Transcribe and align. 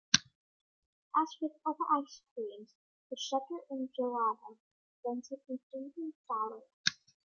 As 1.15 1.27
with 1.39 1.51
other 1.63 1.85
ice 2.03 2.23
creams, 2.33 2.73
the 3.11 3.17
sugar 3.19 3.59
in 3.69 3.89
gelato 3.95 4.57
prevents 5.03 5.31
it 5.31 5.41
from 5.45 5.59
freezing 5.69 6.13
solid. 6.25 6.63